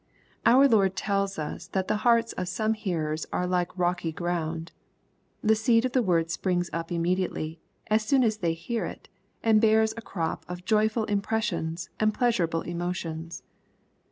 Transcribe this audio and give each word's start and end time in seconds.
Our 0.47 0.67
Lord 0.67 0.95
tells 0.95 1.37
us 1.37 1.67
that 1.67 1.87
the 1.87 1.97
hearts 1.97 2.33
of 2.33 2.47
some 2.47 2.73
hearers 2.73 3.27
are 3.31 3.45
like 3.45 3.69
rockj' 3.73 4.15
ground. 4.15 4.71
The 5.43 5.53
seed 5.53 5.85
of 5.85 5.91
the 5.91 6.01
word 6.01 6.31
springs 6.31 6.71
up 6.73 6.91
immediately, 6.91 7.59
as 7.85 8.03
soon 8.03 8.23
as 8.23 8.37
they 8.37 8.53
hear 8.55 8.83
it, 8.87 9.09
and 9.43 9.61
bears 9.61 9.93
a 9.95 10.01
crop 10.01 10.43
of 10.49 10.65
joyful 10.65 11.05
impres 11.05 11.43
sions, 11.43 11.91
and 11.99 12.15
pleasurable 12.15 12.61
emotions. 12.61 13.43